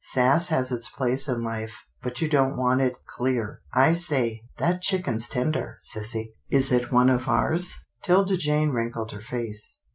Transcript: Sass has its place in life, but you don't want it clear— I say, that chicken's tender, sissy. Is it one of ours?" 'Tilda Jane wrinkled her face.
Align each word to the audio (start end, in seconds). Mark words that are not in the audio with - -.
Sass 0.03 0.47
has 0.47 0.71
its 0.71 0.89
place 0.89 1.27
in 1.27 1.43
life, 1.43 1.85
but 2.01 2.21
you 2.23 2.27
don't 2.27 2.57
want 2.57 2.81
it 2.81 2.97
clear— 3.05 3.61
I 3.85 3.93
say, 3.93 4.41
that 4.57 4.81
chicken's 4.81 5.29
tender, 5.29 5.77
sissy. 5.79 6.33
Is 6.49 6.71
it 6.71 6.91
one 6.91 7.11
of 7.11 7.27
ours?" 7.27 7.75
'Tilda 8.01 8.35
Jane 8.35 8.69
wrinkled 8.71 9.11
her 9.11 9.21
face. 9.21 9.77